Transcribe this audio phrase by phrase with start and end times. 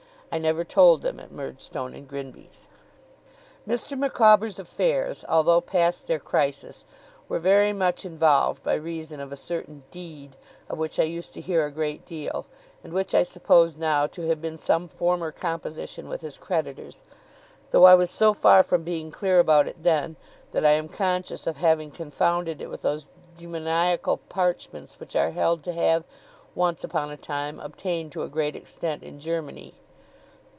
[0.33, 2.69] I never told them at Murdstone and Grinby's.
[3.67, 3.99] Mr.
[3.99, 6.85] Micawber's affairs, although past their crisis,
[7.27, 10.37] were very much involved by reason of a certain 'Deed',
[10.69, 12.45] of which I used to hear a great deal,
[12.81, 17.01] and which I suppose, now, to have been some former composition with his creditors,
[17.71, 20.15] though I was so far from being clear about it then,
[20.53, 25.61] that I am conscious of having confounded it with those demoniacal parchments which are held
[25.63, 26.05] to have,
[26.55, 29.73] once upon a time, obtained to a great extent in Germany.